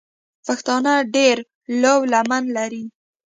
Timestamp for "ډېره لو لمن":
1.15-2.43